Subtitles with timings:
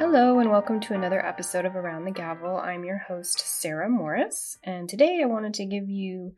[0.00, 2.56] Hello, and welcome to another episode of Around the Gavel.
[2.56, 6.32] I'm your host, Sarah Morris, and today I wanted to give you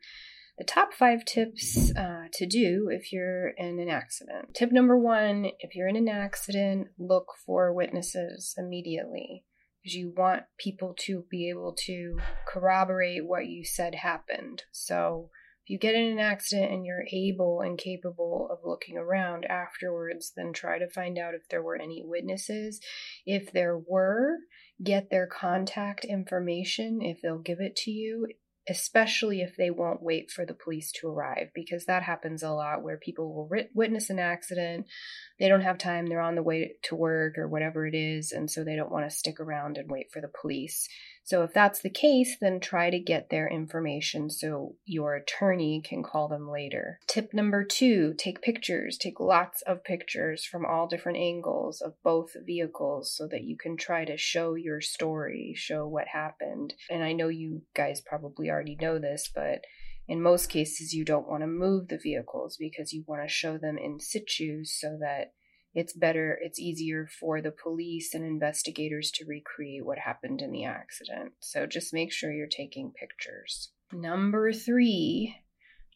[0.57, 4.53] the top five tips uh, to do if you're in an accident.
[4.53, 9.45] Tip number one if you're in an accident, look for witnesses immediately
[9.81, 14.63] because you want people to be able to corroborate what you said happened.
[14.73, 15.29] So,
[15.63, 20.33] if you get in an accident and you're able and capable of looking around afterwards,
[20.35, 22.81] then try to find out if there were any witnesses.
[23.25, 24.39] If there were,
[24.83, 28.27] get their contact information if they'll give it to you
[28.69, 32.83] especially if they won't wait for the police to arrive, because that happens a lot
[32.83, 34.85] where people will witness an accident,
[35.39, 38.49] they don't have time, they're on the way to work or whatever it is, and
[38.49, 40.87] so they don't want to stick around and wait for the police.
[41.25, 46.03] So, if that's the case, then try to get their information so your attorney can
[46.03, 46.99] call them later.
[47.07, 48.97] Tip number two take pictures.
[48.97, 53.77] Take lots of pictures from all different angles of both vehicles so that you can
[53.77, 56.73] try to show your story, show what happened.
[56.89, 59.61] And I know you guys probably already know this, but
[60.07, 63.57] in most cases, you don't want to move the vehicles because you want to show
[63.57, 65.33] them in situ so that
[65.73, 70.65] it's better, it's easier for the police and investigators to recreate what happened in the
[70.65, 71.33] accident.
[71.39, 73.71] So just make sure you're taking pictures.
[73.91, 75.35] Number three,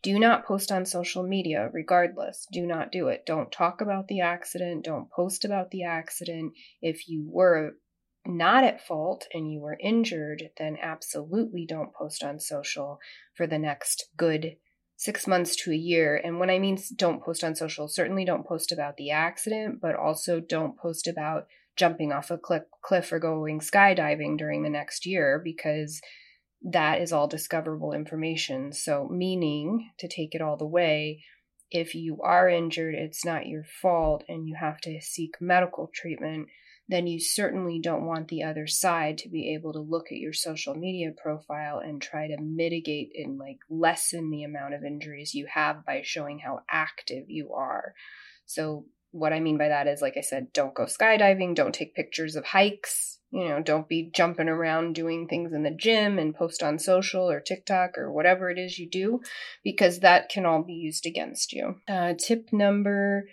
[0.01, 2.47] do not post on social media, regardless.
[2.51, 3.25] Do not do it.
[3.25, 4.85] Don't talk about the accident.
[4.85, 6.53] Don't post about the accident.
[6.81, 7.73] If you were
[8.27, 12.99] not at fault and you were injured, then absolutely don't post on social
[13.35, 14.57] for the next good
[14.97, 16.19] six months to a year.
[16.21, 19.95] And when I mean don't post on social, certainly don't post about the accident, but
[19.95, 25.39] also don't post about jumping off a cliff, or going skydiving during the next year
[25.41, 26.01] because
[26.63, 28.73] that is all discoverable information.
[28.73, 31.23] So, meaning to take it all the way,
[31.69, 36.47] if you are injured, it's not your fault and you have to seek medical treatment
[36.89, 40.33] then you certainly don't want the other side to be able to look at your
[40.33, 45.47] social media profile and try to mitigate and like lessen the amount of injuries you
[45.53, 47.93] have by showing how active you are.
[48.45, 51.95] So, what I mean by that is, like I said, don't go skydiving, don't take
[51.95, 56.35] pictures of hikes, you know, don't be jumping around doing things in the gym and
[56.35, 59.21] post on social or TikTok or whatever it is you do,
[59.63, 61.75] because that can all be used against you.
[61.87, 63.25] Uh, tip number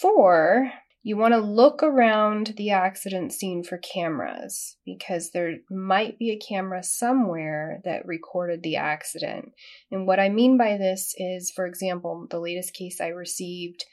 [0.00, 0.72] four
[1.08, 6.36] you want to look around the accident scene for cameras because there might be a
[6.36, 9.52] camera somewhere that recorded the accident.
[9.90, 13.86] And what I mean by this is, for example, the latest case I received.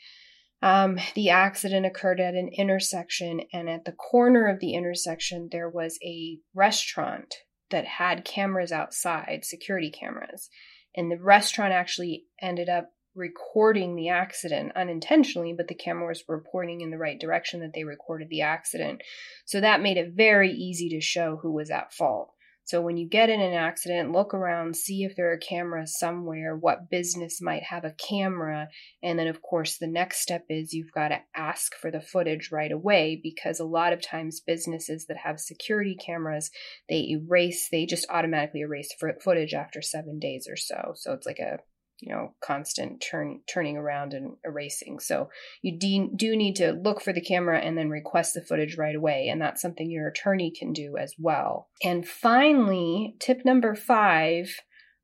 [0.62, 5.70] Um, the accident occurred at an intersection, and at the corner of the intersection, there
[5.70, 7.34] was a restaurant
[7.70, 10.50] that had cameras outside, security cameras.
[10.94, 16.82] And the restaurant actually ended up recording the accident unintentionally, but the camera was reporting
[16.82, 19.02] in the right direction that they recorded the accident.
[19.46, 22.32] So that made it very easy to show who was at fault.
[22.68, 26.56] So when you get in an accident, look around, see if there are cameras somewhere,
[26.56, 28.70] what business might have a camera,
[29.04, 32.50] and then of course the next step is you've got to ask for the footage
[32.52, 36.50] right away because a lot of times businesses that have security cameras,
[36.90, 38.90] they erase, they just automatically erase
[39.24, 40.94] footage after 7 days or so.
[40.96, 41.60] So it's like a
[42.00, 45.00] you know constant turn turning around and erasing.
[45.00, 45.30] So
[45.62, 48.96] you de- do need to look for the camera and then request the footage right
[48.96, 51.70] away and that's something your attorney can do as well.
[51.84, 54.62] And finally tip number 5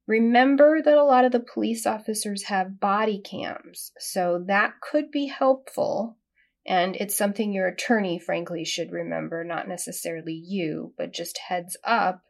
[0.07, 3.91] remember that a lot of the police officers have body cams.
[4.00, 6.18] So that could be helpful
[6.66, 12.23] and it's something your attorney frankly should remember not necessarily you but just heads up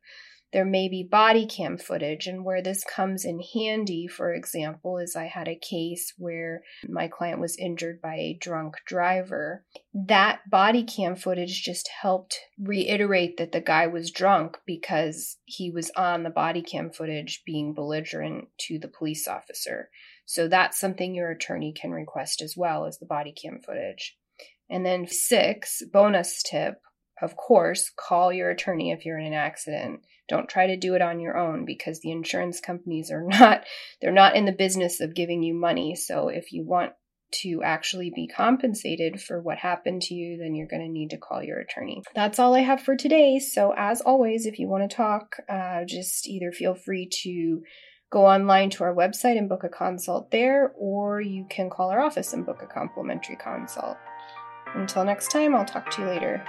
[0.53, 5.15] there may be body cam footage, and where this comes in handy, for example, is
[5.15, 9.65] I had a case where my client was injured by a drunk driver.
[9.93, 15.91] That body cam footage just helped reiterate that the guy was drunk because he was
[15.95, 19.89] on the body cam footage being belligerent to the police officer.
[20.25, 24.17] So that's something your attorney can request as well as the body cam footage.
[24.69, 26.75] And then, six, bonus tip
[27.21, 30.01] of course, call your attorney if you're in an accident.
[30.27, 33.65] Don't try to do it on your own because the insurance companies are not
[34.01, 35.95] they're not in the business of giving you money.
[35.95, 36.93] So if you want
[37.31, 41.17] to actually be compensated for what happened to you, then you're going to need to
[41.17, 42.03] call your attorney.
[42.13, 43.39] That's all I have for today.
[43.39, 47.61] So, as always, if you want to talk, uh, just either feel free to
[48.11, 52.01] go online to our website and book a consult there, or you can call our
[52.01, 53.97] office and book a complimentary consult.
[54.75, 56.43] Until next time, I'll talk to you later.